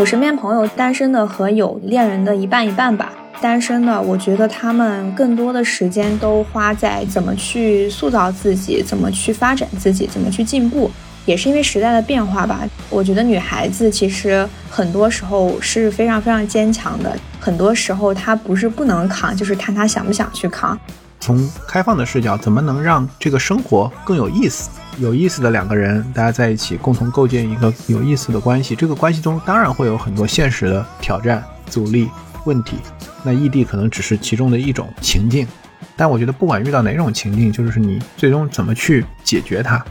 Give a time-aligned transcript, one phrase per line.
[0.00, 3.12] 我身边朋友单身的和有恋人的一半一半吧。
[3.38, 10.90] 单身的，我觉得他们更多的时间都花在怎么去塑造自己，怎么去发展自己，怎么去进步。
[11.26, 12.66] 也是因为时代的变化吧。
[12.88, 20.78] 我觉得女孩子其实很多时候是非常非常坚强的，很多时候她不是不能扛，就是看她想不想去扛。
[21.20, 24.70] 从开放的视角，怎么能让这个生活更有意思？
[24.98, 28.74] 有意思的两个人，大家在一起共同构建一个有意思的关系。
[28.74, 32.08] 这个关系中当然会有很多现实的挑战、阻力、
[32.44, 32.76] 问题。
[33.22, 35.46] 那异地可能只是其中的一种情境，
[35.94, 39.82] 但我觉得不管遇到哪种情境，就是你最终怎么去解决它。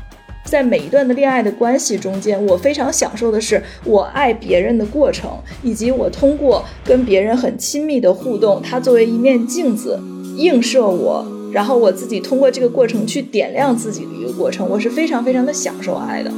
[0.46, 5.30] 在每一段的恋爱的关系中间，我非常享受的是我爱别人的过程，
[5.62, 10.02] 以及我通过跟别人很亲密的互动，它作为一面镜子
[10.40, 16.32] 映射我，然后我自己通过这个过程去点亮自己的一个过程，我是非常非常的享受爱的。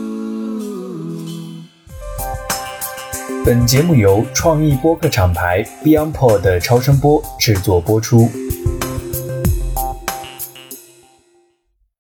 [3.45, 8.27] 本节目由创意播客厂牌 BeyondPod 的超声波制作播出。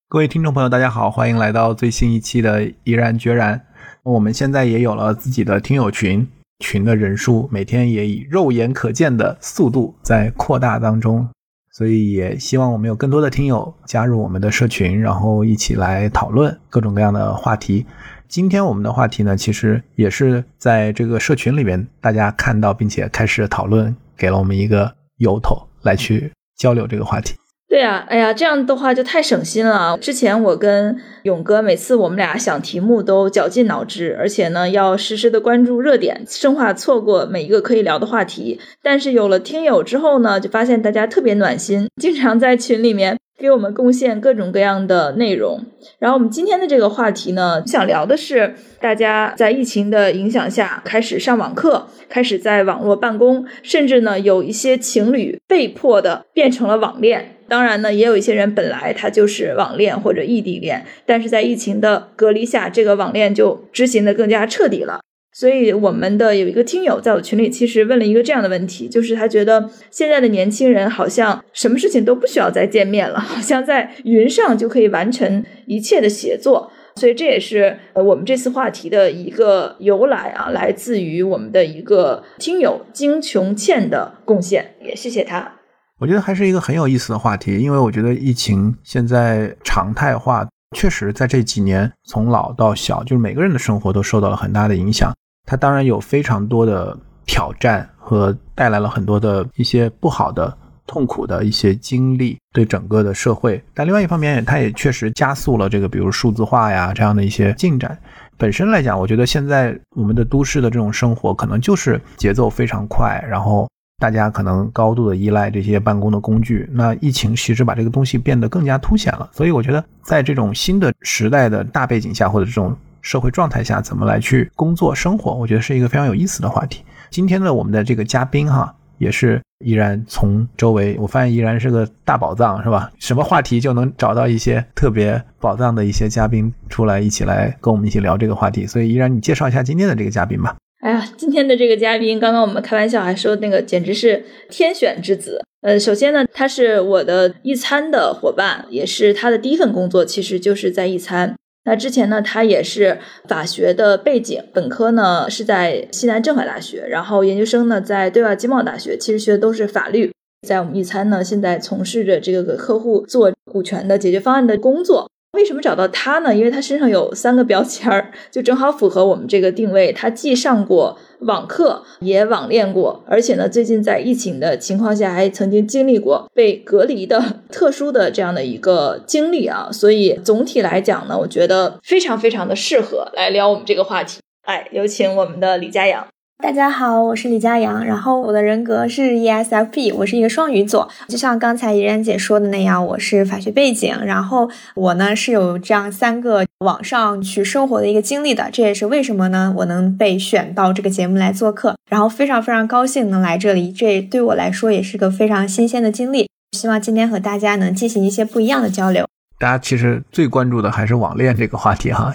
[0.09, 3.57] 各位听众朋友，大家好，欢迎来到最新一期的《毅然决然》。
[4.01, 6.27] 我们现在也有了自己的听友群，
[6.65, 11.29] 群的人数每天也以肉眼可见的速度在扩大当中，
[11.73, 17.85] 所以也希望我们有更多的听友加入我们的社群，然后一起来讨论各种各样的话题。
[18.27, 27.33] 今天我们的话题呢，其实也是在这个社群里面大家看到并且开始讨论，给了我们一个由头来去交流这个话题。
[27.71, 29.97] 对呀，哎呀，这样的话就太省心了。
[29.97, 38.59] 之前我跟勇哥每次我们俩想题目都绞尽脑汁，而且呢要实时的关注热点，生怕错过每一个可以聊的话题。
[38.83, 43.17] 但是有了听友之后呢，就发现大家特别暖心，经常在群里面。
[43.41, 45.65] 给我们贡献各种各样的内容。
[45.97, 57.37] 然后我们今天的这个话题呢，想聊的是大家在疫情的影响下开始上网课，开始在网络办公，甚至呢有一些情侣被迫的变成了网恋。
[57.47, 65.01] 当然呢，也有一些人本来他就是网恋或者异地恋，但是在疫情的隔离下，这个网恋就执行的更加彻底了。
[65.33, 76.71] 所以，我们的有一个听友在我群里，其实问了一个这样的问题，就是他觉得现在的年轻人好像什么事情都不需要再见面了，好像在云上就可以完成一切的协作。
[76.97, 85.53] 所以，这也是呃我们这次话题的一个由来啊，来自于我们的一个听友金琼倩的贡献，也谢谢他。
[85.99, 95.13] 我觉得还是一个很有意思的话题，因为我觉得疫情现在常态化，确实在这几年从老到小，就是每个人的生活都受到了很大的影响。
[95.45, 103.61] 它当然有非常多的挑战和带来了很多的一些不好的、痛苦的一些经历，对整个的社会。
[103.73, 107.97] 但另外一方面，它也确实加速了这个，比如数字化呀这样的一些进展。
[108.37, 113.69] 本身来讲，我觉得现在我们的都市的这种生活，可能就是节奏非常快，然后
[113.99, 116.67] 大家可能高度的依赖这些办公的工具。
[116.71, 119.29] 那疫情其实把这个东西变得更加凸显了。
[119.31, 122.75] 所以我觉得，在这种新的时代的大背景下，或者这种。
[123.01, 125.33] 社会状态下怎么来去工作生活？
[125.33, 126.83] 我觉得是一个非常有意思的话题。
[127.09, 132.91] 今天的我们的这个嘉宾哈，也是依然从周围，我发现依然是个大宝藏，是吧？
[132.99, 138.65] 什么话题就能找到一些特别宝藏的一些嘉宾出来，一起来跟我们一起聊这个话题。
[138.65, 140.55] 所以依然，你介绍一下今天的这个嘉宾吧。
[140.81, 145.43] 哎呀，今天的这个嘉宾，刚刚我们开玩笑还说那个简直是天选之子。
[145.61, 151.35] 呃，首先呢，他是我的一餐的伙伴，也是他的第一份工作，其实就是在一餐。
[151.63, 160.11] 那之前呢，他也是法学的背景，本科呢是在西南政法大学，然后研究生呢在对外经贸大学，其实学的都是法律。
[160.47, 165.07] 在我们一餐呢，现在从事着这个给客户做股权的解决方案的工作。
[165.33, 166.35] 为什么找到他呢？
[166.35, 169.93] 因为他身上有三个标签儿，就正好符合我们这个定位。
[169.93, 179.69] 他既上过网课，也网恋过，而且呢，最近在疫情的情况下，还曾经经历过被隔离的 特殊的这样的一个经历啊。
[179.71, 184.19] 所以总体来讲呢，我觉得非常非常的适合来聊我们这个话题。
[184.43, 186.05] 哎，有请我们的李佳阳。
[186.41, 199.53] 大家好，我是李佳阳，然后我的人格是 ESFP，我是一个双鱼座，就像刚才怡然姐说的那样，我是法学背景，然后我呢是有这样三个网上去生活的一个经历的，这也是为什么呢？
[199.57, 206.27] 我能被选到这个节目来做客，然后非常非常高兴能来这里，这对我来说也是个非常新鲜的经历，
[206.57, 209.05] 希望今天和大家能进行一些不一样的交流。
[209.37, 212.13] 大家其实最关注的还是网恋这个话题哈，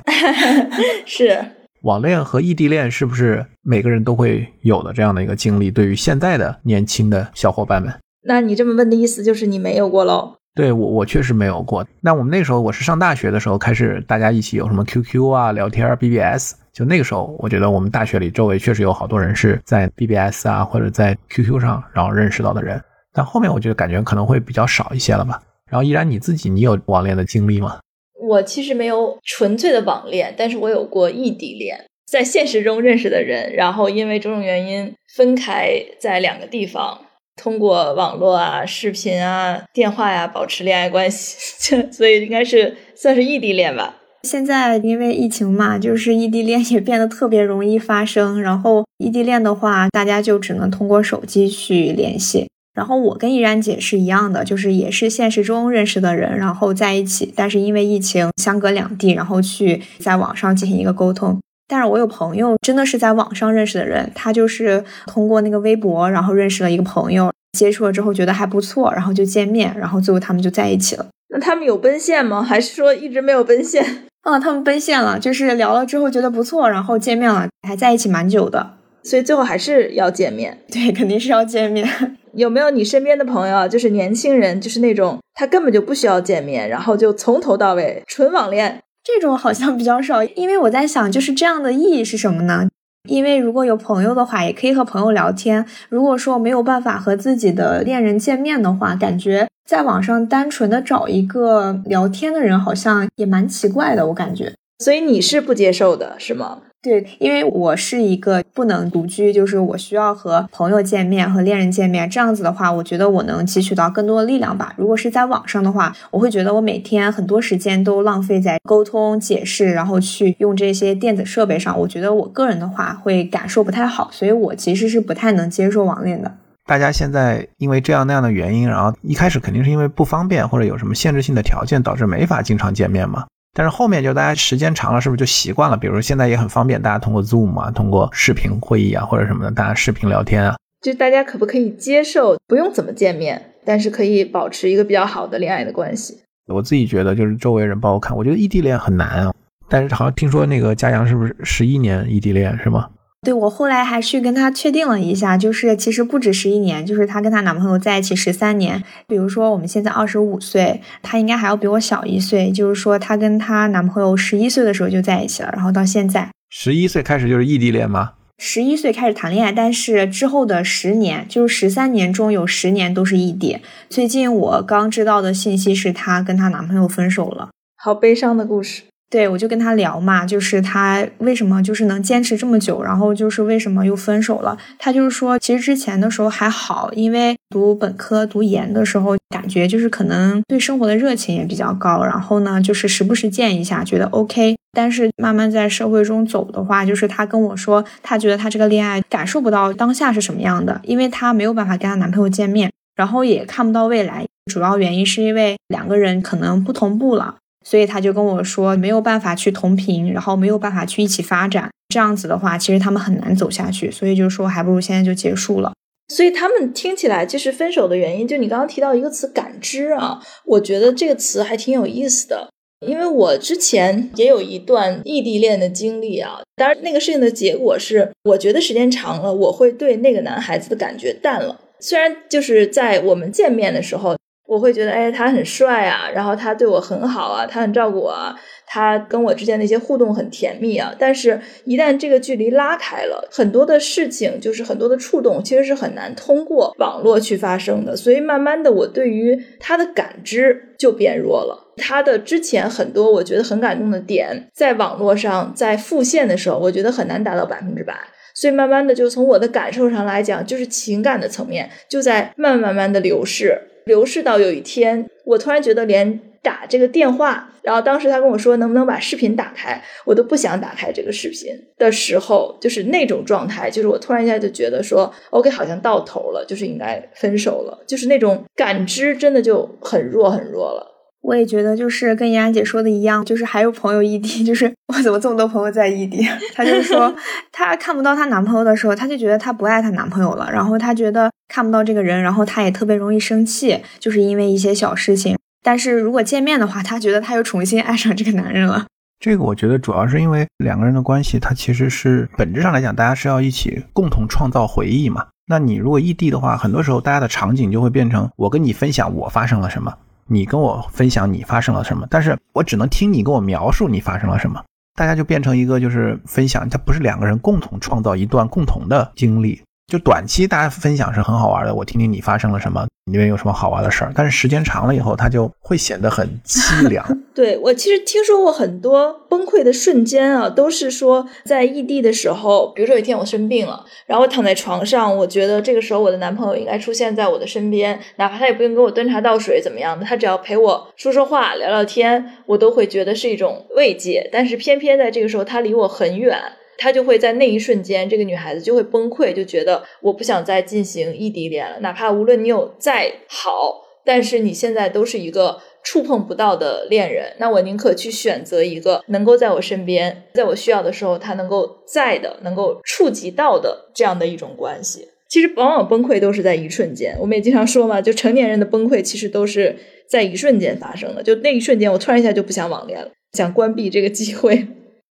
[1.06, 1.55] 是。
[1.86, 5.70] 网恋和异地恋是不是每个人都会有的这样的一个经历？
[5.70, 7.94] 对于现在的年轻的小伙伴们，
[8.24, 10.34] 那你这么问的意思就是你没有过喽？
[10.56, 11.86] 对我，我确实没有过。
[12.00, 25.40] 那我们那时候我是上大学的时候开始，大家一起有什么 QQ 啊、聊天、BBS，就那个时候，我觉得我们大学里周围确实有好多人是在 BBS 啊或者在 QQ 上然后认识到的人，但后面我觉得感觉可能会比较少一些了吧。
[25.70, 27.78] 然后依然你自己，你有网恋的经历吗？
[28.26, 31.78] 我其实没有纯粹的网恋，但是我有过异地恋，
[32.10, 35.70] 在现实中认识的人，然后因为种种原因分开
[36.00, 37.00] 在两个地方，
[37.40, 43.96] 通过网络啊、视频啊、电话呀保持恋爱关系， 所以应该是算是异地恋吧。
[44.22, 48.42] 现在因为疫情嘛，就是异地恋也变得特别容易发生。
[48.42, 52.48] 然后异地恋的话，大家就只能通过手机去联系。
[52.76, 61.40] 然后我跟依然姐是一样的，就是也是现实中认识的人，然后在一起，但是因为疫情相隔两地，然后去在网上进行一个沟通。
[61.66, 71.06] 但是我有朋友真的是在网上认识的人，他就是通过那个微博，然后认识了一个朋友，接触了之后觉得还不错，然后就见面，然后最后他们就在一起了。
[71.30, 72.42] 那他们有奔现吗？
[72.42, 74.04] 还是说一直没有奔现？
[74.22, 78.74] 啊， 他们奔现了，就是聊了之后觉得不错，然后见面了，还在一起蛮久的，
[79.06, 80.58] 所以最后还是要见面。
[80.70, 81.88] 对，肯定是要见面。
[82.34, 88.82] 有没有你身边的朋友，就是年轻人，就是那种他根本就不需要见面，然后就从头到尾纯网恋？
[89.02, 92.68] 这种好像比较少，因为我在想，就是这样的意义是什么呢？
[93.08, 95.64] 因为如果有朋友的话，也可以和朋友聊天。
[95.88, 99.46] 如果说没有办法和自己的恋人见面的话，感觉。
[99.64, 104.52] 在网上单纯的找一个聊天的人，好像也蛮奇怪的，我感觉。
[104.78, 106.58] 所以你是不接受的，是吗？
[106.86, 112.08] 对，因为我是一个不能独居，就是我需要和朋友见面，和恋人见面。
[112.08, 114.72] 这样子的话，我觉得我能汲取到更多的力量吧。
[114.76, 121.76] 如果是在网上的话，我会觉得我每天很多时间都浪费在沟通、解释，然后去用这些电子设备上。
[121.76, 126.32] 我觉得我个人的话会感受不太好，所以我其实是不太能接受网恋的。
[126.66, 133.24] 大家现在因为这样那样的原因，然后一开始肯定是因为不方便或者有什么限制性的条件导致没法经常见面嘛。
[133.58, 135.78] 但是后面就大家时间长了，是不是就习惯了？
[135.78, 140.54] 比如说现在也很方便，大家通过 Zoom 啊，通过视频会议啊或者什么的，大家视频聊天啊。
[140.82, 146.18] 就大家可不可以接受不用怎么见面，但是可以保持一个比较好的恋爱的关系？
[146.52, 149.32] 我自己觉得就是周围人包括看，我觉得异地恋很难啊。
[149.70, 152.90] 但是好像听说那个嘉阳是不是十一年异地恋是吗？
[153.26, 158.80] 对我后来还去跟她确定了一下，就是其实不止十一年，就是她跟她男朋友在一起十三年。
[159.08, 168.12] 比如说我们现在二十五岁，她应该还要比我小一岁，就是说她跟她男朋友十一岁的时候就在一起了，然后到现在十一岁开始就是异地恋吗？
[168.38, 173.58] 十一岁开始谈恋爱，但是之后的十年，就是十三年中有十年都是异地。
[173.90, 178.82] 最近我刚知道的信息是她跟她男朋友分手了，好悲伤的故事。
[179.08, 184.58] 对，我就跟他聊嘛，就是他为什么就是能坚持这么久，然后就是为什么又分手了。
[184.78, 194.56] 他就是说，其实之前的时候还好，因为读本科读研的时候，感觉就是可能对生活的热情也比较高，然后呢，就是时不时见一下，觉得 OK。
[194.72, 204.26] 但是慢慢在社会中走的话，就是他跟我说，他觉得他这个恋爱感受不到当下是什么样的，因为他没有办法跟他男朋友见面，然后也看不到未来。
[204.52, 207.36] 主要原因是因为两个人可能不同步了。
[207.68, 213.90] 所以他就跟我说，没有办法去同频，然后没有办法去一起发展，这样子的话，其实他们很难走下去。
[213.90, 215.72] 所以就说，还不如现在就结束了。
[216.06, 222.48] 所以他们听起来，就是分手的原因，就你刚刚提到一个词“感知”啊，我觉得这个词还挺有意思的，
[222.86, 226.38] 因为我之前也有一段异地恋的经历啊。
[226.54, 231.60] 当然，那个事情的结果是，我觉得时间长了，我会对那个男孩子的感觉淡了。
[231.80, 234.14] 虽然就是在我们见面的时候。
[234.46, 238.34] 我会觉得，哎，他很帅啊，然后他对我很好啊，他很照顾我，啊，
[238.64, 240.94] 他跟我之间的一些互动很甜蜜啊。
[240.98, 247.96] 但是，一旦这个距离拉开了，很多的事情，就是很多的触动，其实是很难通过网络去发生的。
[247.96, 251.72] 所以，慢慢的，我对于他的感知就变弱了。
[251.78, 257.94] 他的之前很多我觉得很感动的点，在网络上在复现的时候，我觉得很难达到百分之百。
[258.32, 263.60] 所以，慢慢的，就从我的感受上来讲，就是情感的层面就在慢慢慢的流逝。
[263.86, 280.95] 流逝到有一天，我突然觉得连打这个电话，然后当时他跟我说能不能把视频打开，我都不想打开这个视频的时候，就是那种状态，就是我突然一下就觉得说，OK，好像到头了，就是应该分手了，就是那种感知真的就很弱很弱了。
[281.26, 286.24] 我也觉得，就是跟妍安姐说的一样，就是还有朋友异地， 就是我怎么这么多朋友在异地？
[286.54, 287.12] 她就说，
[287.50, 295.36] 她看不到她男朋友的时候，她就觉得她不爱她男朋友了，然后她觉得看不到这个人，然后她也特别容易生气，就是因为一些小事情。
[295.64, 298.86] 但是如果见面的话，她觉得她又重新爱上这个男人了。
[299.18, 305.26] 这个我觉得主要是因为两个人的关系，它其实是本质上来讲，大家是要一起共同创造回忆嘛。
[305.48, 309.92] 那你如果异地的话，很多时候大家的场景就会变成我跟你分享我发生了什么。
[310.28, 314.62] 你跟我分享你发生了什么，但是我只能听你跟我描述你发生了什么。
[314.94, 319.62] 大家就变成一个就是分享，它不是两个人共同创造一段共同的经历。
[319.86, 324.12] 就短期大家分享是很好玩的，我听听你发生了什么，你那边有什么好玩的事儿。
[324.16, 327.06] 但是时间长了以后，它就会显得很凄凉。
[327.32, 344.28] 对我其实听说过很多崩溃的瞬间啊，都是说在异地的时候，比如说有一天我生病了，然后我躺在床上，我觉得这个时候我的男朋友应该出现在我的身边，哪怕他也不用给我端茶倒水怎么样的，他只要陪我说说话、聊聊天，我都会觉得是一种慰藉。
[344.32, 346.36] 但是偏偏在这个时候，他离我很远。
[346.78, 351.80] 她就会在那一瞬间，这个女孩子就会崩溃，就觉得我不想再进行异地恋了。
[351.80, 365.08] 哪怕无论你有再好，但是你现在都是一个触碰不到的恋人，那我宁可去选择一个能够在我身边，在我需要的时候他能够在的、能够触及到的这样的一种关系。
[365.28, 369.76] 其实往往崩溃都是在一瞬间，我们也经常说嘛，就成年人的崩溃其实都是
[370.08, 371.22] 在一瞬间发生的。
[371.22, 374.68] 就那一瞬间，我突然一下就不想网恋了，想关闭这个机会。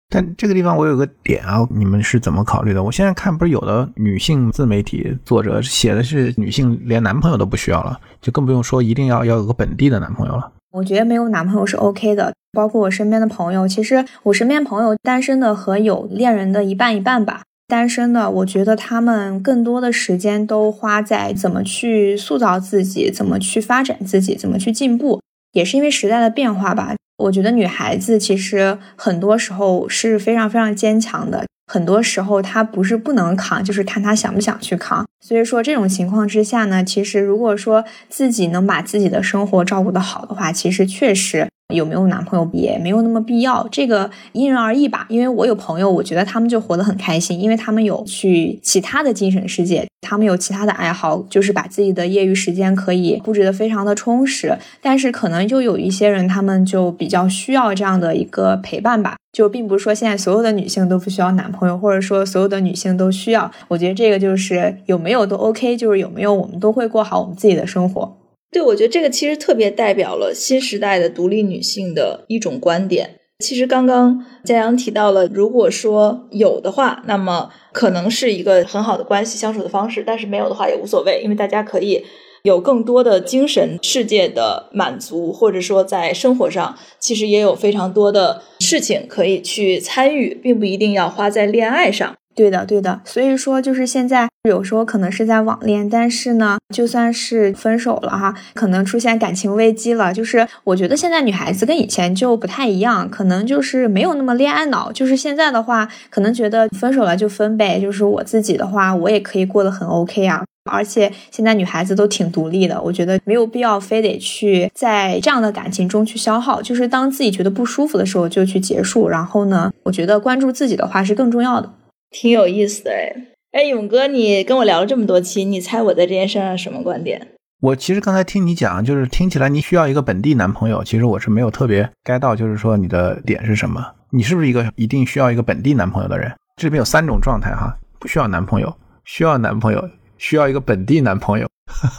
[0.08, 2.82] 但这个地方我有个点啊，你们是怎么考虑的？
[2.82, 10.52] 我现在看不是有的女性自媒体作者写的是女性连男朋友都不需要了，就更不用说一定要要有个本地的男朋友了。
[10.72, 17.42] 我觉得没有男朋友是 OK 的，包括我身边的朋友，其实我身边朋友单身的和有恋人的一半一半吧。
[17.66, 25.20] 单身的，我觉得他们更多的时间都花在怎么去塑造自己，怎么去发展自己，怎么去进步，
[25.52, 26.94] 也是因为时代的变化吧。
[27.16, 35.06] 我觉得女孩子其实很多时候是非常非常坚强的，很多时候她不是不能扛，就是看她想不想去扛。
[35.20, 41.48] 所以说这种情况之下呢，其实如果说自己能把自己的生活照顾得好的话，其实确实。
[41.74, 45.04] 有没有男朋友也没有那么必要，这个因人而异吧。
[45.08, 54.56] 因为我有朋友，我觉得他们就活得很开心，因为他们有去其他的精神世界，他们有其他的爱好，就是把自己的业余时间可以布置得非常的充实。
[54.80, 59.16] 但是可能又有一些人，他们就比较需要这样的一个陪伴吧。
[59.32, 63.50] 就并不是说现在所有的女性都不需要男朋友，或者说所有的女性都需要。
[63.66, 68.16] 我觉得这个就是有没有都 OK，就是有没有我们都会过好我们自己的生活。
[68.56, 73.20] 对，我觉得这个其实特别代表了新时代的独立女性的一种观点。
[73.40, 82.02] 其实刚刚嘉阳提到了，如果说有的话，那么可能是一个很好的关系相处的方式；但是没有的话也无所谓，因为大家可以
[82.44, 92.16] 有更多的精神世界的满足，或者说在生活上其实也有非常多的事情可以去参与，并不一定要花在恋爱上。
[92.36, 121.72] 对的，对的，所以说就是现在有时候可能是在网恋，但是呢，就算是分手了哈，可能出现感情危机了，就是我觉得现在女孩子跟以前就不太一样，可能就是没有那么恋爱脑，就是现在的话，可能觉得分手了就分呗，就是我自己的话，我也可以过得很 OK 啊，而且现在女孩子都挺独立的，我觉得没有必要非得去在这样的感情中去消耗，就是当自己觉得不舒服的时候就去结束，然后呢，我觉得关注自己的话是更重要的。
[122.18, 123.14] 挺有意思的哎，
[123.52, 127.28] 哎，勇哥，你跟我聊了这么多期，你猜我在这件事上什么观点？
[127.60, 133.84] 我其实刚才听你讲，就是听起来你需要一个本地男朋友，其实我是没有特别 get 到，就是说你的点是什么？
[134.12, 136.32] 你是不是一个一定需要一个本地男朋友的人？
[136.56, 141.46] 这里面有三种状态哈，不需要男朋友，需要男朋友，需要一个本地男朋友。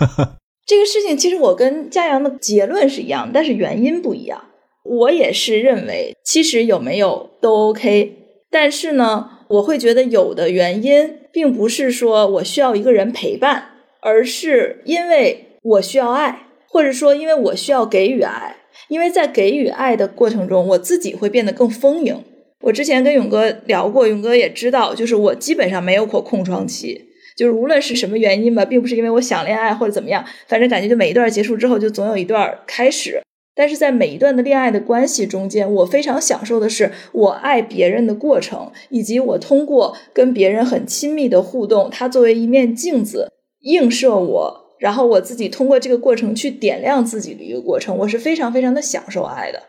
[0.65, 4.41] 这个事情其实我跟嘉阳的结论是一样，但是原因不一样。
[4.83, 8.13] 我也是认为，其实有没有都 OK。
[8.49, 13.65] 但是呢，我会觉得有的原因并不是说我需要一个人陪伴，
[14.01, 18.55] 而是因为我需要爱，或者说因为我需要给予爱。
[18.89, 22.23] 因为在给予爱的过程中，我自己会变得更丰盈。
[22.61, 33.21] 我之前跟勇哥聊过，勇哥也知道，就是我基本上没有过空窗期，就是无论是什么原因吧，并不是因为我想恋爱或者怎么样，反正感觉就每一段结束之后，就总有一段开始。
[33.57, 49.63] 但是在每一段的恋爱的关系中间，我非常享受的是我爱别人的过程，以及我通过跟别人很亲密的互动，它作为一面镜子映射我，然后我自己通过这个过程去点亮自己的一个过程，我是非常非常的享受爱的。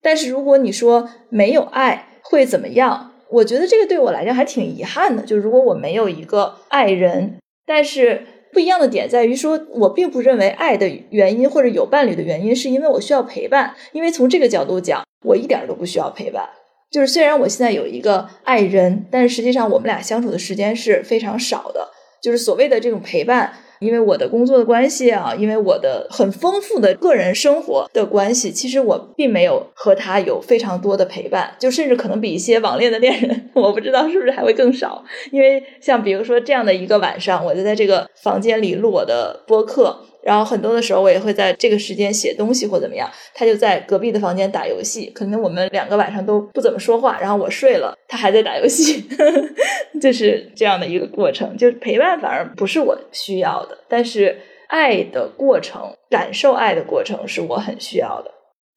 [0.00, 3.12] 但是如果你说没有爱会怎么样？
[3.30, 5.22] 我觉得这个对我来讲还挺遗憾的。
[5.22, 7.36] 就如果我没有一个爱人，
[7.66, 8.26] 但是。
[8.54, 16.48] 不一样的点在于，说我并不认为爱的原因或者有伴侣的原因是因为我需要陪伴，因为从这个角度讲，我一点都不需要陪伴。
[16.90, 21.90] 就是虽然我现在有一个爱人，但是实际上我们俩相处的时间是非常少的。
[22.22, 23.52] 就是所谓的这种陪伴。
[23.84, 35.04] 因为我的工作的关系啊，因为我的很丰富的个人生活的关系，其实我并没有和他有非常多的陪伴，就甚至可能比一些网恋的恋人， 我不知道是不是还会更少。
[35.30, 43.08] 因为像比如说这样的一个晚上，我就在这个房间里录我的播客，然后很多的时候，我也会在这个时间写东西或怎么样。
[43.34, 47.20] 他就在隔壁的房间打游戏，可能我们两个晚上都不怎么说话。
[47.20, 49.04] 然后我睡了，他还在打游戏，
[50.00, 51.54] 就是这样的一个过程。
[51.58, 54.38] 就是陪伴反而不是我需要的，但是
[54.68, 58.30] 爱的过程、感受爱的过程是我很需要的。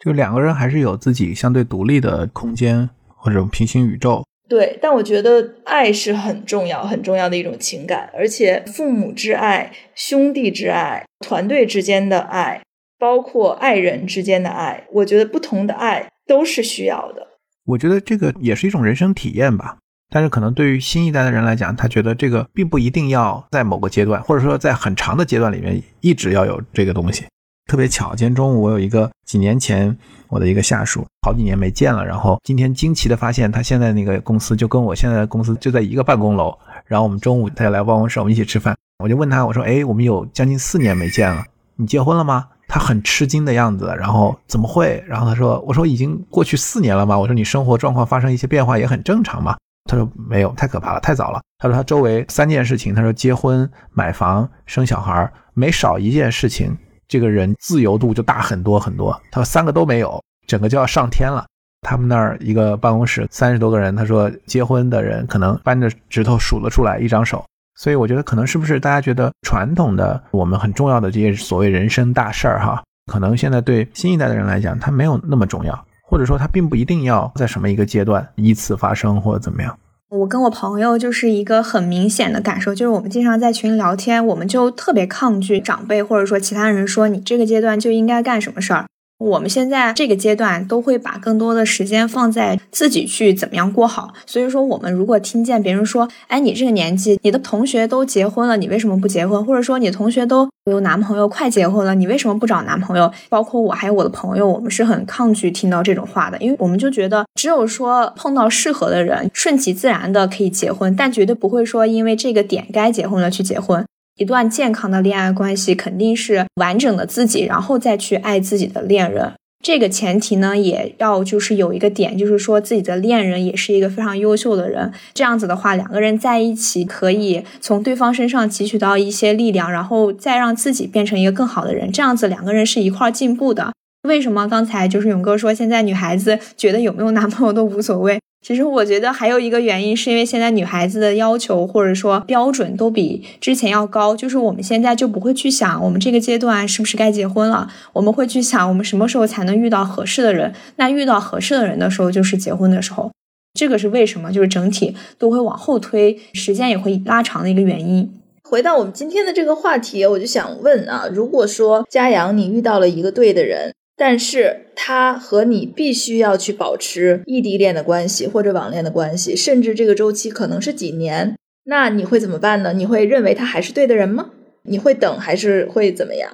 [0.04, 4.24] 就两个人还是有自己相对独立的空间或者平行宇宙。
[4.50, 12.62] 对，但我觉得爱是很重要、很重要的一种情感，而且父母之爱、兄弟之爱、团队之间的爱，
[12.98, 17.28] 包括爱人之间的爱，我觉得不同的爱都是需要的。
[17.66, 19.78] 我觉得这个也是一种人生体验吧。
[20.10, 27.26] 但是可能对于新一代的人来讲，他觉得这个并不一定要在某个阶段，或者说在很长的阶段里面一直要有这个东西。
[27.68, 29.96] 特别巧，今天中午我有一个几年前
[30.30, 41.44] 我的一个下属，好几年没见了，然后今天惊奇的发现，他现在那个公司就跟我现在的公司就在一个办公楼，然后我们中午他就来办公室，我们一起吃饭，我就问他，我说，哎，我们有将近四年没见了，
[41.76, 42.48] 你结婚了吗？
[42.70, 45.04] 他很吃惊的样子，然后怎么会？
[45.06, 47.20] 然后他说，我说已经过去四年了吗？
[47.20, 49.58] 我说你生活状况发生一些变化也很正常嘛。
[49.90, 51.42] 他说没有，太可怕了，太早了。
[51.60, 56.78] 他说他周围三件事情，他说结婚、买房、生小孩，没少一件事情。
[57.08, 59.20] 这个人自由度就大很多很多。
[59.32, 61.46] 他说三个都没有，整个就要上天了。
[61.82, 67.46] 他们那儿一个办公室三十多个人，他说结婚的人可能扳着指头数了出来一张手。
[67.76, 79.78] 所以我觉得可能是不是大家觉得传统的我们很重要的这些所谓人生大事儿哈，可能现在对新一代的人来讲，它没有那么重要，或者说它并不一定要在什么一个阶段依次发生或者怎么样。
[80.10, 88.86] 我跟我朋友就是一个很明显的感受，就是我们经常在群里聊天，我们就特别抗拒长辈或者说其他人说你这个阶段就应该干什么事儿。
[89.20, 94.14] 我们现在这个阶段都会把更多的时间放在自己去怎么样过好。
[94.28, 99.44] 所以说，我们如果听见别人说，哎，你这个年纪，你的同学都结婚了，你为什么不结婚？
[99.44, 103.12] 或者说，你同学都有男朋友，快结婚了，你为什么不找男朋友？
[103.28, 113.84] 包括我还有我的朋友，我们是很抗拒听到这种话的，因为我们就觉得，只有说碰到适合的人，顺其自然的可以结婚，但绝对不会说因为这个点该结婚了去结婚。
[114.18, 119.34] 一段健康的恋爱关系肯定是完整的自己，然后再去爱自己的恋人。
[119.64, 124.92] 这个前提呢，也要就是有一个点，就是说自己的恋人也是一个非常优秀的人。
[125.14, 131.92] 这样子的话，两个人在一起可以从对方身上汲取到一些力量，然后再让自己变成一个更好的人。
[131.92, 133.74] 这样子两个人是一块进步的。
[134.04, 138.20] 为什么刚才就是勇哥说，现在女孩子觉得有没有男朋友都无所谓？
[138.46, 144.16] 其实我觉得还有一个原因，是因为现在女孩子的要求或者说标准都比之前要高。
[144.16, 150.54] 就是我们现在就不会去想我们这个阶段是不是该结婚了，我们会去想我们什么时候才能遇到合适的人。
[150.78, 153.12] 那遇到合适的人的时候，就是结婚的时候。
[153.60, 154.32] 这个是为什么？
[154.32, 158.10] 就是整体都会往后推，时间也会拉长的一个原因。
[158.44, 163.74] 回到我们今天的这个话题，我就想问啊，如果说嘉阳你遇到了一个对的人。
[163.98, 172.74] 但是他和你必须要去保持异地恋的关系或者网恋的关系，甚至这个周期可能是几年，那你会怎么办呢？
[172.74, 174.30] 你会认为他还是对的人吗？
[174.64, 176.30] 你会等还是会怎么样？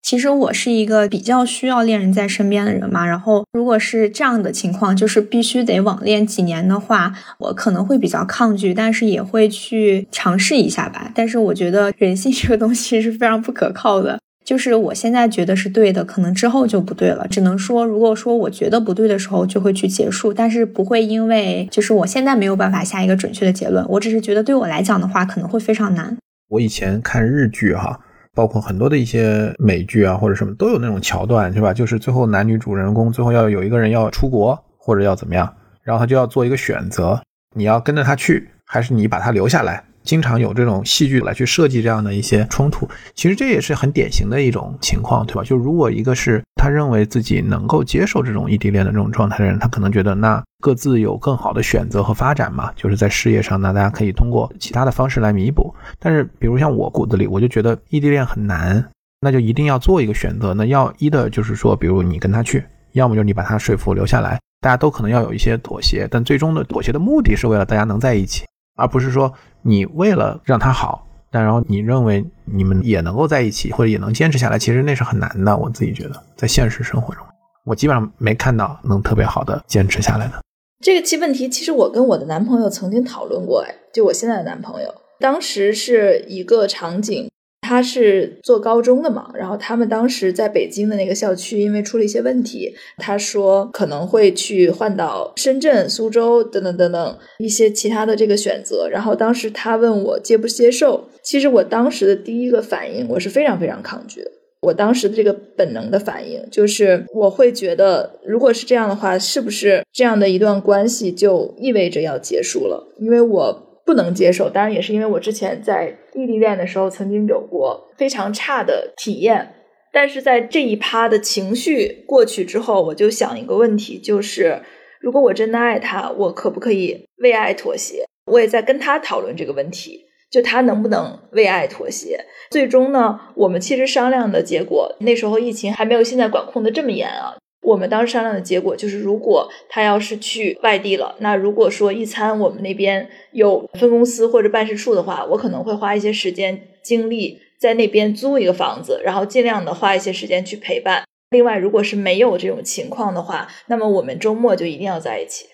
[0.00, 3.04] 其实我是一个比较需要恋人在身边的人嘛。
[3.04, 11.10] 然后如果是这样的情况，就是必须得网恋几年的话，我可能会比较抗拒，但是也会去尝试一下吧。
[11.14, 14.18] 但是我觉得人性这个东西是非常不可靠的。
[14.48, 17.28] 就是我现在觉得是对的，可能之后就不对了。
[17.28, 23.84] 只能说，如果说我觉得不对的时候，就会去结束，但是不会因为就是我现在没有办法下一个准确的结论。
[23.90, 26.16] 我只是觉得对我来讲的话，可能会非常难。
[26.48, 28.00] 我以前看日剧哈，
[28.34, 31.74] 包括很多的一些美剧啊或者什么，都有那种桥段，是吧？
[31.74, 37.20] 就是最后男女主人公最后要有一个人要出国或者要怎么样，然后他就要做一个选择：
[37.54, 39.84] 你要跟着他去，还是你把他留下来？
[40.08, 45.42] 经常有这种戏剧来去设计这样的一些冲突，其实这也是很典型的一种情况，对吧？
[45.44, 55.74] 就如果一个是他认为自己能够接受这种异地恋的这种状态的人，他可能觉得那各自有更好的选择和发展嘛，就是在事业上，那大家可以通过其他的方式来弥补。
[55.98, 58.82] 但是，比如像我骨子里，我就觉得异地恋很难，
[59.20, 60.54] 那就一定要做一个选择。
[60.54, 68.46] 那要一的就是说，比如你跟他去，要么就是你把他说服留下来，大家都可能要有一些妥协，但最终的妥协的目的是为了大家能在一起。
[68.78, 69.30] 而不是说
[69.62, 75.56] 你为了让他好，但然后你认为你们也能够在一起或者也能坚持下来，其实那是很难的。
[75.56, 77.22] 我自己觉得，在现实生活中，
[77.64, 80.40] 我基本上没看到能特别好的坚持下来的。
[80.80, 87.28] 这个其问题，其实我跟我的男朋友曾经讨论过，哎，就我现在的男朋友，当时是一个场景。
[87.68, 98.88] 他是做高中的嘛，然后他们当时在北京的那个校区，因为出了一些问题，他说可能会去换到深圳、苏州等等等等一些其他的这个选择。
[98.88, 104.30] 然后当时他问我接不接受，其实我当时的第一个反应我是非常非常抗拒的，
[104.62, 112.88] 我当时的这个本能的反应，就是我会觉得，如果是这样的话，是不是这样的一段关系就意味着要结束了？
[112.98, 119.54] 因为我不能接受，当然也是因为我之前在异地恋的时候曾经有过非常差的体验。
[119.90, 124.60] 但是在这一趴的情绪过去之后，我就想一个问题，就是
[125.00, 128.04] 如果我真的爱他，我可不可以为爱妥协？
[128.26, 132.26] 我也在跟他讨论这个问题，就他能不能为爱妥协？
[132.50, 137.37] 最终呢，我们其实商量的结果，那时候疫情还没有现在管控的这么严啊。
[137.68, 151.04] 我们当时商量的结果就是，如果他要是去外地了，那如果说一餐我们那边有分公司或者办事处的话，我可能会花一些时间精力在那边租一个房子，然后尽量的花一些时间去陪伴。
[151.30, 155.44] 另外，如果是没有这种情况的话，那么我们周末就一定要在一起。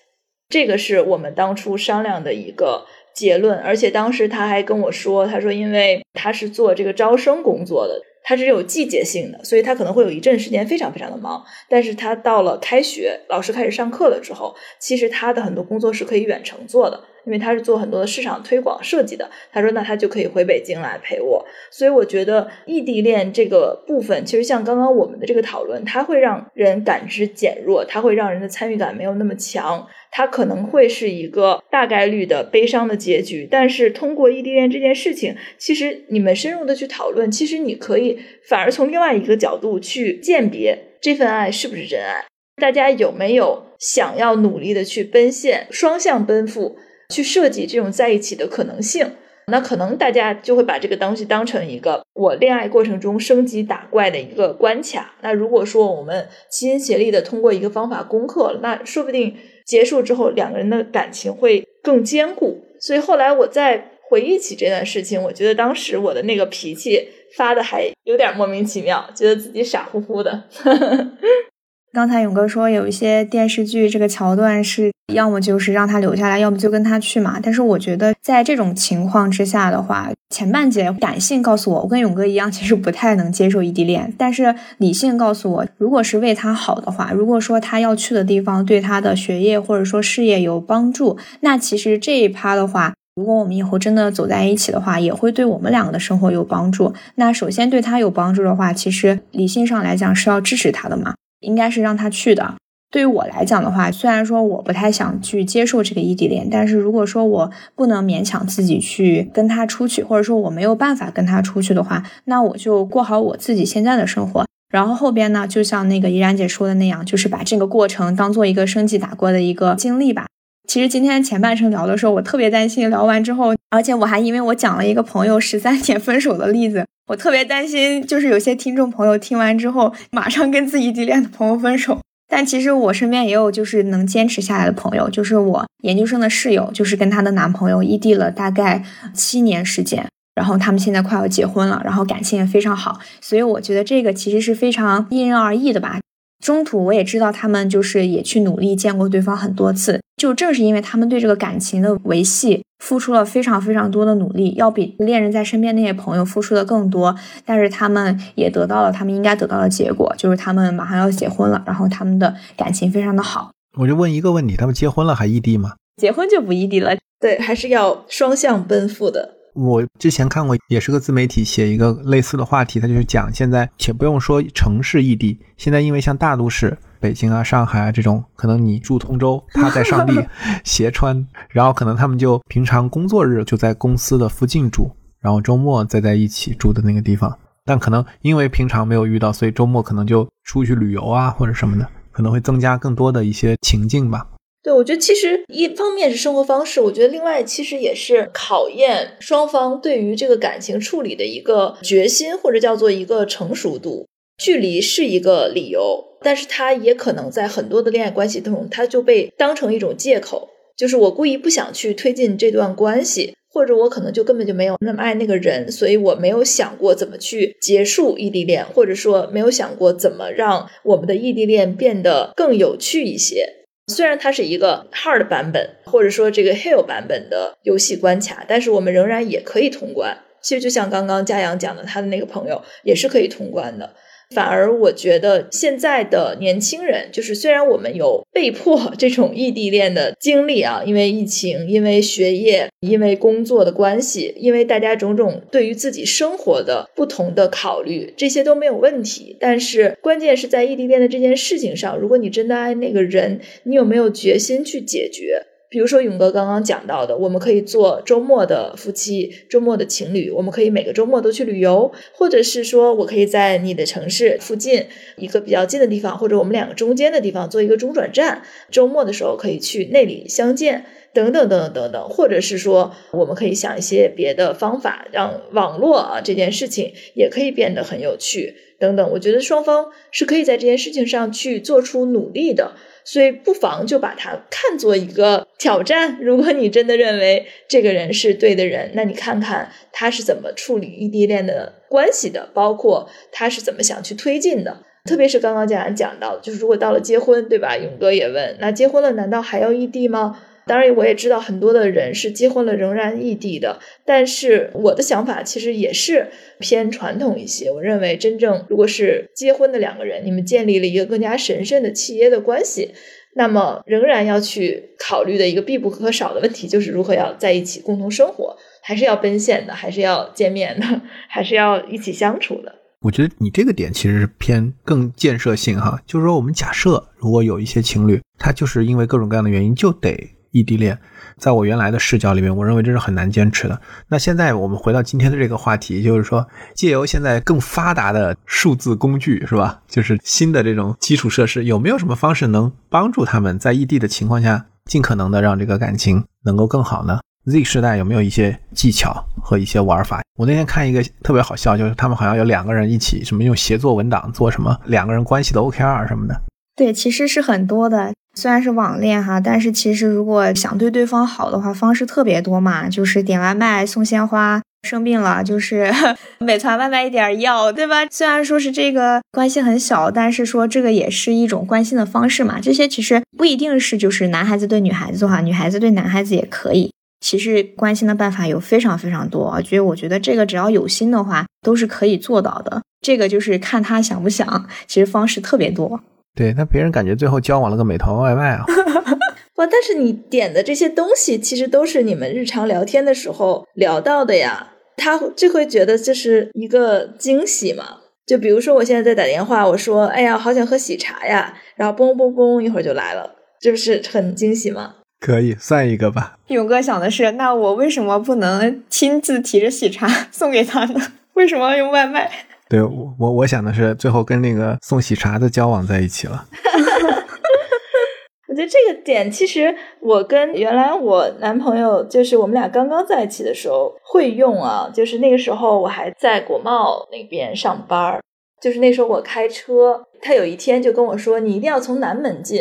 [0.47, 8.01] 这个是我们当初商量的一个结论，而且当时他还跟我说，他说因为他是做这个招生工作的。
[8.27, 11.45] 它是有季节性的，所以它可能会有一阵时间非常非常的忙。
[11.69, 19.29] 但是它到了开学，老师开始上课了之后，其实他的很多工作是可以远程做的，因为他是做很多的市场推广设计的。
[19.51, 21.45] 他说，那他就可以回北京来陪我。
[21.71, 29.87] 所以我觉得异地恋这个部分，其实像刚刚我们的这个讨论，它会让人感知减弱，它会让人的参与感没有那么强。
[30.11, 42.23] 它可能会是一个大概率的悲伤的结局，但是通过异地恋这件事情，其实你们深入的去讨论，其实你可以反而从另外一个角度去鉴别这份爱是不是真爱，
[42.61, 46.77] 大家有没有想要努力的去奔现，双向奔赴，
[47.09, 49.11] 去设计这种在一起的可能性。
[49.47, 55.13] 那可能大家就会把这个东西当成一个我恋爱过程中升级打怪的一个关卡。
[55.21, 62.59] 那如果说我们齐心协力的通过一个方法攻克了，那说不定结束之后两个人的感情会更坚固。
[62.79, 70.45] 所以后来我再回忆起这段事情，我觉得当时我的那个脾气发的还有点莫名其妙，觉得自己傻乎乎的。
[71.95, 77.39] 刚才勇哥说有一些电视剧这个桥段是要么就是让他留下来，要么就跟他去嘛。
[77.41, 84.13] 但是我觉得在这种情况之下的话，前半节感性告诉我，我跟勇哥一样，其实不太能接受异地恋。
[84.17, 96.93] 但是理性告诉我，如果是为他好的话，如果说他要去的地方对他的学业或者说事业有帮助，那其实这一趴的话，如果我们以后真的走在一起的话，也会对我们两个的生活有帮助。
[97.15, 101.13] 那首先对他有帮助的话，其实理性上来讲是要支持他的嘛。
[101.45, 102.55] 应该是让他去的。
[102.91, 114.45] 对于我来讲的话，虽然说我不太想去接受这个异地恋，但是如果说我不能勉强自己去跟他出去，或者说我没有办法跟他出去的话，那我就过好我自己现在的生活。
[114.69, 120.27] 然后后边呢，就像那个怡然姐说的那样，就是把这个过程当做一个升级打怪的一个经历吧。
[120.67, 126.85] 其实今天前半程聊的时候，我特别担心聊完之后，而且我还因为我讲了一个朋友十三年分手的例子。
[127.07, 131.99] 我特别担心，就是有些听众朋友听完之后，马上跟自己异地恋的朋友分手。
[132.27, 142.99] 但其实我身边也有就是能坚持下来的朋友，就是我研究生的室友，就是跟她的男朋友异地了大概七年时间，然后他们现在快要结婚了，然后感情也非常好。
[143.21, 145.99] 所以我觉得这个其实是非常因人而异的吧。
[146.43, 163.51] 中途我也知道他们就是也去努力见过对方很多次，就正是因为他们对这个感情的维系付出了非常非常多的努力，要比恋人在身边那些朋友付出的更多，但是他们也得到了他们应该得到的结果，就是他们马上要结婚了，然后他们的感情非常的好。
[163.77, 165.73] 我就问一个问题，他们结婚了还异地吗？
[165.97, 169.35] 结婚就不异地了，对，还是要双向奔赴的。
[169.53, 180.13] 我之前看过，也是个自媒体写一个类似的话题，他就是讲现在，且不用说城市异地，现在因为像大都市，北京啊、上海啊这种，可能你住通州，他在上地
[180.63, 194.27] 斜穿，然后可能他们就平常工作日就在公司的附近住，然后周末再在一起住的那个地方，但可能因为平常没有遇到，所以周末可能就出去旅游啊或者什么的，可能会增加更多的一些情境吧。
[194.63, 204.04] 对，我觉得其实一方面是生活方式，我觉得另外其实也是考验双方对于这个感情处理的一个决心，或者叫做一个成熟度。
[204.37, 223.47] 距离是一个理由，但是它也可能在很多的恋爱关系中，它就被当成一种借口，就是我故意不想去推进这段关系，或者我可能就根本就没有那么爱那个人，所以我没有想过怎么去结束异地恋，或者说没有想过怎么让我们的异地恋变得更有趣一些。
[223.87, 230.17] 虽然它是一个 hard 版本，或者说这个 hill 版本的游戏关卡，但是我们仍然也可以通关。
[230.41, 233.95] 其实就像刚刚嘉阳讲的，他的那个朋友也是可以通关的。
[234.35, 249.37] 反而我觉得现在的年轻人，就是虽然我们有被迫 这种异地恋的经历啊，因为疫情，因为学业，因为工作的关系，因为大家种种对于自己生活的不同的考虑，这些都没有问题。
[249.39, 255.41] 但是关键是在异地恋的这件事情上，如果你真的爱那个人，你有没有决心去解决？
[255.75, 264.85] 比如说勇哥刚刚讲到的，我们可以做周末的夫妻，周末的情侣，我们可以每个周末都去旅游，或者是说我可以在你的城市附近
[265.17, 279.11] 一个比较近的地方，或者我们两个中间的地方做一个中转站，周末的时候可以去那里相见，等等等等等等，或者是说我们可以想一些别的方法，让网络啊这件事情也可以变得很有趣，等等。
[279.11, 282.73] 我觉得双方是可以在这件事情上去做出努力的。
[283.07, 286.17] 所以不妨就把它看作一个挑战。
[286.19, 294.81] 如果你真的认为这个人是对的人，那你看看他是怎么处理异地恋的关系的，包括他是怎么想去推进的。
[295.07, 297.77] 特别是刚刚讲讲到，就是如果到了结婚，对吧？
[297.77, 300.41] 勇哥也问，那结婚了难道还要异地吗？
[300.67, 306.27] 当然，我也知道很多的人是结婚了仍然异地的，但是我的想法其实也是
[306.59, 307.71] 偏传统一些。
[307.71, 312.93] 我认为，真正如果是结婚的两个人，你们建立了一个更加神圣的契约的关系，
[313.35, 322.73] 那么仍然要去考虑的一个必不可少的问题，就是如何要在一起共同生活，还是要奔现的，还是要见面的， 还是要一起相处的。
[323.01, 330.31] 我觉得你这个点其实是偏更建设性哈，就是说我们假设如果有一些情侣，他就是因为各种各样的原因就得。
[330.55, 330.97] 异地恋，
[331.37, 333.81] 在我原来的视角里面，我认为这是很难坚持的。
[334.07, 339.81] 那现在我们回到今天的这个话题，就是说，借由现在更发达的数字工具，是吧？
[339.85, 350.21] 就是新的这种基础设施，有没有什么方式能帮助他们在异地的情况下，尽可能的让这个感情能够更好呢？Z 时代有没有一些技巧和一些玩法？
[350.37, 356.41] 我那天看一个特别好笑，就是他们好像有两个人一起什么用协作文档做什么两个人关系的 OKR 什么的。
[356.77, 358.13] 对，其实是很多的。
[358.35, 362.89] 虽然是网恋哈，但是其实如果想对对方好的话，方式特别多嘛。
[362.89, 365.91] 就是点外卖、送鲜花，生病了就是
[366.39, 368.05] 美团外卖一点药，对吧？
[368.11, 372.59] 虽然说是这个关系很小，但是说这个也是一种关心的方式嘛。
[372.61, 376.91] 这些其实不一定是就是男孩子对女孩子的话，女孩子对男孩子也可以。
[377.21, 382.83] 其实关心的办法有非常非常多，所以我觉得这个只要有心的话，都是可以做到的。
[383.01, 386.01] 这个就是看他想不想，其实方式特别多。
[386.35, 388.65] 对，那别人感觉最后交往了个美团外卖啊！
[389.55, 394.71] 不，但是你点的这些东西，其实都是你们日常聊天的时候聊到的呀。
[394.97, 397.83] 他就会觉得这是一个惊喜嘛？
[398.25, 404.95] 就比如说我现在在打电话，我说：“哎呀，好想喝喜茶呀！”然后嘣嘣嘣，一会儿就来了，这不是很惊喜吗？
[405.19, 406.37] 可以算一个吧。
[406.47, 410.99] 勇哥想的是，那我为什么不能亲自提着喜茶送给他呢？
[411.33, 412.31] 为什么要用外卖？
[412.75, 416.45] 对我我我想的是，最后跟那个送喜茶的交往在一起了。
[418.49, 428.19] 我觉得这个点，其实我跟原来我男朋友，就是我们俩刚刚在一起的时候会用啊，就是那个时候我还在国贸那边上班
[428.61, 432.59] 就是那时候我开车，他有一天就跟我说：“你一定要从南门进。”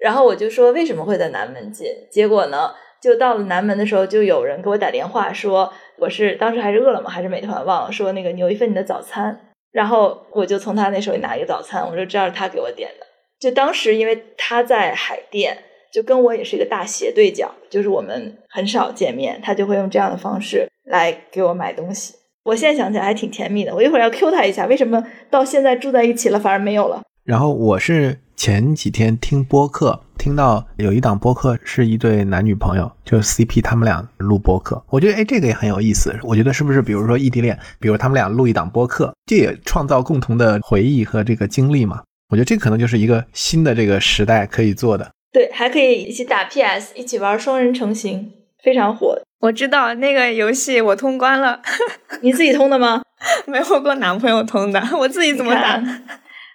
[0.00, 2.70] 然后我就说：“为什么会在南门进？”结果呢，
[3.02, 5.72] 就到了南门的时候，就有人给我打电话说。
[6.00, 9.36] 我是当时还是饿了么还是美团忘了说那个有一份你的早餐，
[9.72, 13.06] 然后我就从他那手里拿一个早餐，我就知道是他给我点的。
[13.38, 15.56] 就当时因为他在海淀，
[15.92, 22.14] 就跟我也是一个大斜对角，就是我们很少见面，他就会用这样的方式来给我买东西。
[22.44, 23.74] 我现在想起来还挺甜蜜的。
[23.74, 27.02] 我一会儿要 Q 他一下，为什么到现在住在一起了反而没有了？
[27.24, 30.00] 然后我是前几天听播客。
[30.16, 36.16] 听到有一档播客是一对男女朋友，就是 CP，他们俩录播客，我觉得哎，这个也很有意思。
[36.22, 42.02] 我觉得是不是，比如说异地恋，比如他们俩录一档播客，这也创造共同的回忆和这个经历嘛？
[42.30, 45.10] 我觉得这可能就是一个新的这个时代可以做的。
[45.32, 48.30] 对，还可以一起打 PS，一起玩双人成行，
[48.62, 49.20] 非常火。
[49.40, 51.60] 我知道那个游戏我通关了，
[52.22, 53.02] 你自己通的吗？
[53.46, 55.82] 没有过男朋友通的，我自己怎么打？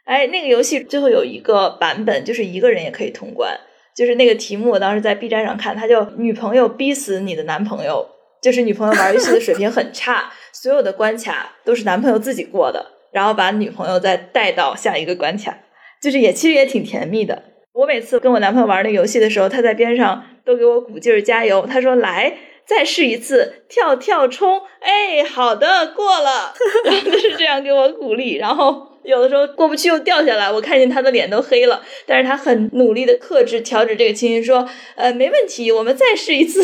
[0.05, 3.57] 哎，那个游戏最后有一个版本，就是一个人也可以通关。
[3.95, 8.05] 就是那个题目，我当时在 B 站上看，他就女朋友逼死你的男朋友，
[8.41, 15.57] 就是女朋友玩游戏的水平很差，所有的关卡都是男朋友自己过的，然后把女朋友再带到下一个关卡，
[16.01, 17.43] 就是也其实也挺甜蜜的。
[17.73, 22.37] 我每次跟我男朋友玩那个游戏的时候，他在边上都给我鼓劲儿加油，他说来。
[22.65, 24.61] 再试一次，跳跳冲！
[24.79, 26.53] 哎，好的，过了。
[26.85, 36.63] 然后是这样给我鼓励，然后有的时候过不去又掉下来，我看见他的脸都黑了，但是他很努力的克制、调整这个情绪，说：“呃，没问题，我们再试一次。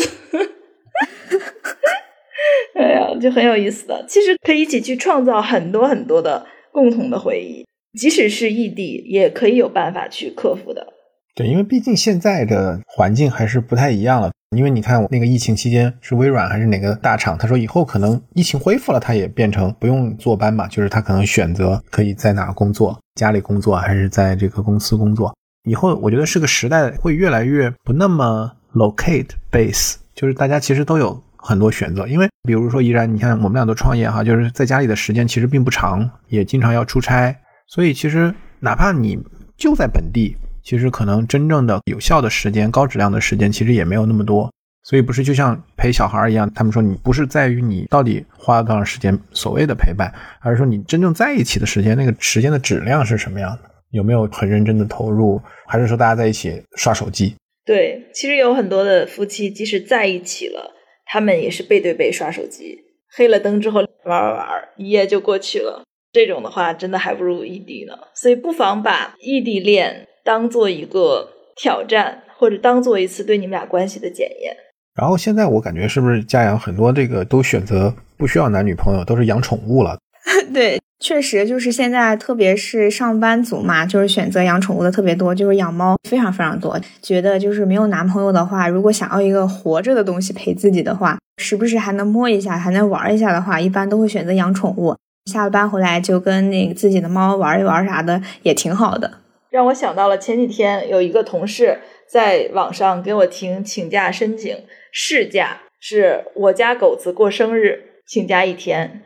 [2.74, 4.04] 哎呀，就很有意思的。
[4.08, 7.66] 其实可以一起去创造很多很多的共同的回忆。
[7.98, 10.86] 即使是异地，也可以有办法去克服的。
[11.34, 14.30] 对，因为毕竟现在的环境还是不太一样了。
[14.56, 17.38] 因为你看，我那个疫情期间是微软还是哪个大厂？
[17.38, 25.32] 他说以后可能疫情恢复了，他也变成不用坐班嘛，就是他可能选择可以在哪工作，家里工作还是在这个公司工作。
[25.68, 32.08] 以后我觉得是个时代会越来越不那么 locate base，就是大家其实都有很多选择。
[32.08, 37.36] 因为比如说依然，你看我们俩都创业哈，就是在家里的时间其实并不长，也经常要出差，
[37.68, 39.16] 所以其实哪怕你
[39.56, 40.36] 就在本地。
[40.62, 44.50] 其实可能真正的有效的时间、高质量的时间，其实也没有那么多。
[44.82, 53.70] 所以不是就像陪小孩一样，他们说你不是在于你到底花了多长时间所谓的陪伴，而是说你真正在一起的时间，那个时间的质量是什么样的？
[53.90, 55.40] 有没有很认真的投入？
[55.66, 57.36] 还是说大家在一起刷手机？
[57.66, 60.72] 对，其实有很多的夫妻，即使在一起了，
[61.04, 62.78] 他们也是背对背刷手机，
[63.14, 65.84] 黑了灯之后玩玩玩，一夜就过去了。
[66.10, 67.92] 这种的话，真的还不如异地呢。
[68.14, 70.06] 所以不妨把异地恋。
[70.30, 74.56] 当做一个挑战，或者当做一次对你们俩关系的检验。
[74.94, 79.98] 然后现在我感觉是不是家养很多这个都选择不需要男女朋友，都是养宠物了？
[80.54, 86.78] 对，确实就是现在，特别是上班族嘛，就是选择养宠物的特别多，就是养猫非常非常多。
[87.02, 94.94] 觉得就是没有男朋友的话，如果想要一个活着的东西陪自己的话，时不时还能摸一下，还能玩一下的话，一般都会选择养宠物。
[95.28, 99.10] 下了班回来就跟那个自己的猫玩一玩啥的，也挺好的。
[99.50, 104.56] 让我想到了前几天有一个同事在网上给我提请假申请
[104.92, 109.02] 事假，是我家狗子过生日，请假一天，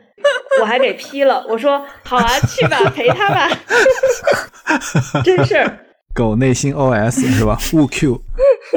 [0.61, 1.45] 我还给批了。
[1.49, 3.49] 我说好啊，去吧，陪他吧，
[5.23, 5.63] 真事。
[6.13, 7.57] 狗内心 OS 是吧？
[7.73, 8.21] 误 Q。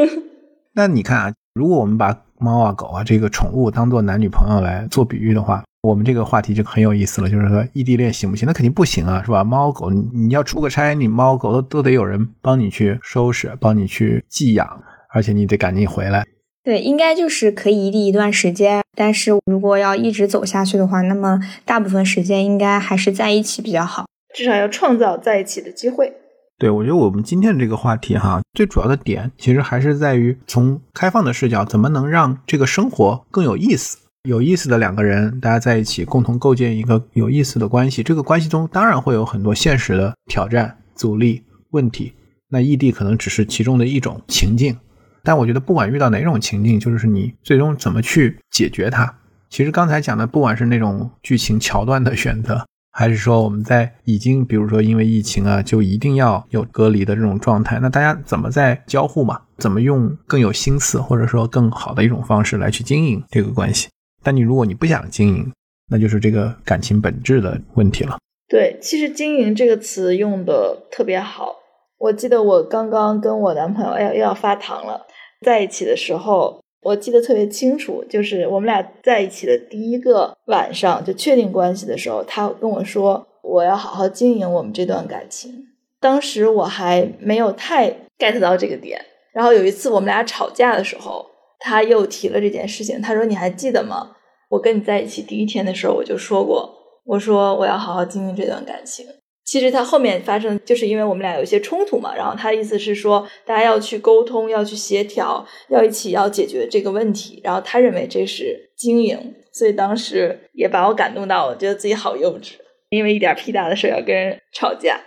[0.75, 5.65] 那你看啊，如果我们把猫啊、狗啊这个宠物当做男女朋友来做比喻的话。
[5.81, 8.47] 我们这个话题就很有意思了，就是说异地恋行不行？
[8.47, 9.45] 那肯定不行啊，是吧？
[9.45, 14.83] 猫狗，你要出个差，你猫狗都都得有人帮你去收拾，帮你去寄养，
[15.15, 16.27] 而且你得赶紧回来。
[16.65, 26.13] 对，应该就是可以异地一段时间，但是如果要一直走下去的话，那么大部分时间应该还是在一起比较好，至少要创造在一起的机会。
[26.59, 33.97] 对，我觉得我们今天的这个话题哈，最主要的点其实还是在于从开放的视角，怎么能让这个生活更有意思。
[34.25, 38.03] 有意思的两个人，大家在一起共同构建一个有意思的关系。
[38.03, 42.13] 这个关系中当然会有很多现实的挑战、阻力、问题。
[42.51, 44.77] 那异地可能只是其中的一种情境，
[45.23, 49.15] 但我觉得不管遇到哪种情境，就是你最终怎么去解决它。
[49.51, 59.41] 其实刚才讲的，不管是那种剧情桥段的选择，还是说我们在已经比如说因为疫情啊，就一定要有隔离的这种状态，那大家怎么在交互嘛？
[59.59, 63.89] 怎么用更有心思或者说更好的一种方式来去经营这个关系？
[64.23, 65.53] 但你如果你不想经营，
[65.91, 68.19] 那就是这个感情本质的问题了。
[68.49, 71.57] 对，其实“经营”这个词用的特别好。
[71.99, 75.07] 我记得我刚刚跟我男朋友要要发糖了，
[75.45, 85.67] 在一起的时候，我记得特别清楚，就是我们俩在一起的第一个晚上就确定关系的时候，他跟我说我要好好经营我们这段感情。
[86.01, 89.01] 当时我还没有太 get 到这个点。
[89.33, 91.27] 然后有一次我们俩吵架的时候。
[91.59, 94.13] 他又提了这件事情，他说：“你还记得吗？
[94.51, 96.73] 我跟你在一起第一天的时候，我就说过，
[97.05, 99.07] 我说我要好好经营这段感情。
[99.45, 102.15] 其实他后面发生，就是因为我们俩有一些冲突嘛。
[102.15, 107.41] 然后他的意思是说，大家要去沟通，要去协调，要一起要解决这个问题。
[107.43, 112.53] 然后他认为这是经营，所以当时也把我感动到，我觉得自己好幼稚，
[112.91, 115.01] 因为一点屁大的事要跟人吵架。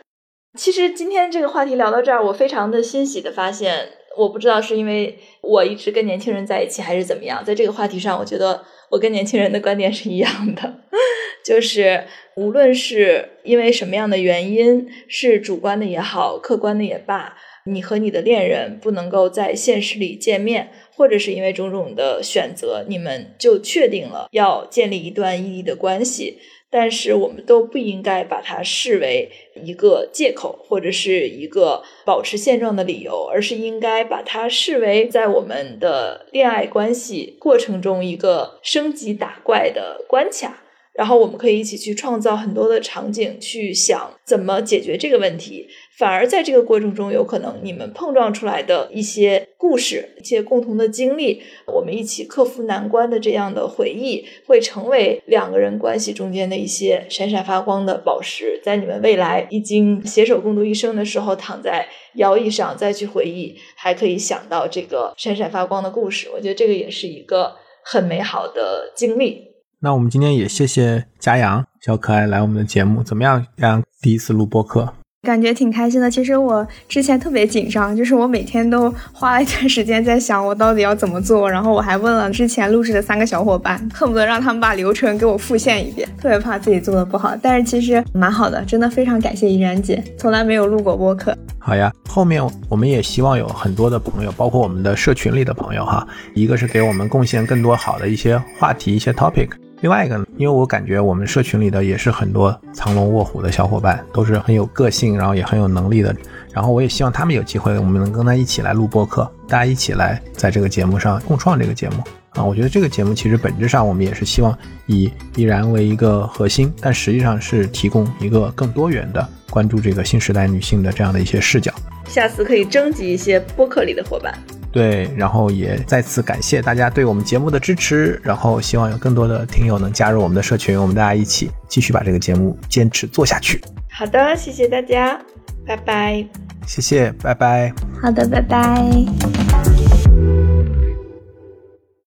[0.58, 10.82] 其实今天这个话题聊到这儿，我非常的欣喜的发现。”我不知道是因为我一直跟年轻人在一起，还是怎么样，在这个话题上，我觉得我跟年轻人的观点是一样的，
[11.46, 26.40] 就是无论是因为什么样的原因，是主观的也好，客观的也罢，你和你的恋人不能够在现实里见面，或者是因为种种的选择，你们就确定了要建立一段异地的关系。
[26.72, 29.30] 但是我们都不应该把它视为
[29.62, 40.64] 一个借口或者是一个保持现状的理由，而是应该把它视为在我们的恋爱关系过程中一个升级打怪的关卡。
[40.94, 45.68] 然后我们可以一起去创造很多的场景，去想怎么解决这个问题。
[45.98, 58.60] 反而在这个过程中，有可能你们碰撞出来的一些故事、一些共同的经历，我们一起克服难关的这样的回忆，会成为两个人关系中间的一些闪闪发光的宝石。
[58.64, 66.30] 在你们未来已经携手共度一生的时候，躺在摇椅上再去回忆，还可以想到这个闪闪发光的故事。
[66.34, 69.51] 我觉得这个也是一个很美好的经历。
[69.84, 73.44] 那我们今天也谢谢佳阳小可爱来我们的节目，怎么样？
[73.58, 74.94] 佳阳第一次录播客。
[75.24, 76.10] 感觉挺开心的。
[76.10, 87.36] 其实我之前特别紧张，就是我每天都花了一段时间在想我到底要怎么做，然后我还问了之前录制的三个小伙伴，恨不得让他们把流程给我复现一遍，特别怕自己做的不好。
[87.42, 91.36] 但是其实蛮好的，真的非常感谢怡然姐，从来没有录过播客。
[91.58, 99.50] 好呀，后面我们也希望有很多的朋友，包括我们的社群里的朋友哈，一个是给我们贡献更多好的一些话题、一些 topic。
[99.82, 106.16] 另外一个，因为我感觉我们社群里的也是很多藏龙卧虎的小伙伴，都是很有个性，然后也很有能力的。
[106.54, 111.96] 然后我也希望他们有机会，我们能跟他一起来录播客，大家一起来在这个节目上共创这个节目
[112.34, 112.44] 啊。
[112.44, 114.56] 我觉得这个节目其实本质上我们也是希望
[114.86, 121.74] 以依然为一个核心，但实际上是提供一个更多元的关注这个新时代女性的这样的一些视角。
[122.06, 124.32] 下次可以征集一些播客里的伙伴。
[124.72, 133.62] 对，然后也再次感谢大家对我们节目的支持，然后希望有更多的听友能加入我们的社群，我们大家一起继续把这个节目坚持做下去。
[133.90, 135.20] 好的，谢谢大家，
[135.68, 136.26] 拜拜。
[136.66, 137.74] 谢谢，拜拜。
[138.02, 139.81] 好的，拜拜。